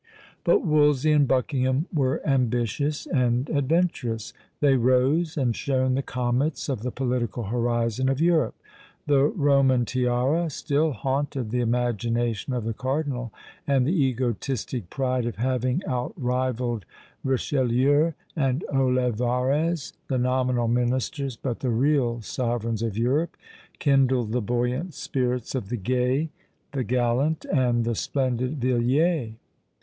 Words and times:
But 0.43 0.65
Wolsey 0.65 1.11
and 1.11 1.27
Buckingham 1.27 1.85
were 1.93 2.25
ambitious 2.27 3.05
and 3.05 3.47
adventurous; 3.51 4.33
they 4.59 4.75
rose 4.75 5.37
and 5.37 5.55
shone 5.55 5.93
the 5.93 6.01
comets 6.01 6.69
of 6.69 6.81
the 6.81 6.89
political 6.89 7.43
horizon 7.43 8.09
of 8.09 8.19
Europe. 8.19 8.55
The 9.05 9.25
Roman 9.25 9.85
tiara 9.85 10.49
still 10.49 10.93
haunted 10.93 11.51
the 11.51 11.59
imagination 11.59 12.51
of 12.51 12.63
the 12.63 12.73
Cardinal: 12.73 13.31
and 13.67 13.85
the 13.85 13.91
egotistic 13.93 14.89
pride 14.89 15.27
of 15.27 15.35
having 15.35 15.83
out 15.85 16.13
rivalled 16.17 16.83
Richelieu 17.23 18.13
and 18.35 18.63
Olivarez, 18.73 19.93
the 20.07 20.17
nominal 20.17 20.67
ministers 20.67 21.35
but 21.35 21.59
the 21.59 21.69
real 21.69 22.21
sovereigns 22.21 22.81
of 22.81 22.97
Europe, 22.97 23.37
kindled 23.77 24.31
the 24.31 24.41
buoyant 24.41 24.95
spirits 24.95 25.53
of 25.53 25.69
the 25.69 25.77
gay, 25.77 26.29
the 26.71 26.83
gallant, 26.83 27.45
and 27.53 27.85
the 27.85 27.93
splendid 27.93 28.57
Villiers. 28.59 29.33